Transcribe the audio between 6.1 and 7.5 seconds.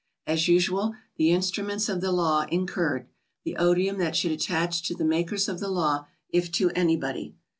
SOMEWHAT FINANCIAL. 197 if to anybody.